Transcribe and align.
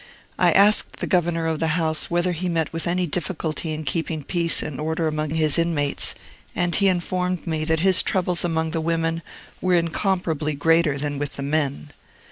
I 0.39 0.51
asked 0.53 0.97
the 0.99 1.05
governor 1.05 1.45
of 1.45 1.59
the 1.59 1.77
house 1.77 2.09
whether 2.09 2.31
he 2.31 2.49
met 2.49 2.73
with 2.73 2.87
any 2.87 3.05
difficulty 3.05 3.71
in 3.71 3.83
keeping 3.83 4.23
peace 4.23 4.63
and 4.63 4.81
order 4.81 5.07
among 5.07 5.29
his 5.29 5.59
inmates; 5.59 6.15
and 6.55 6.73
he 6.73 6.87
informed 6.87 7.45
me 7.45 7.65
that 7.65 7.81
his 7.81 8.01
troubles 8.01 8.43
among 8.43 8.71
the 8.71 8.81
women 8.81 9.21
were 9.61 9.75
incomparably 9.75 10.55
greater 10.55 10.97
than 10.97 11.19
with 11.19 11.33
the 11.33 11.43
men. 11.43 11.91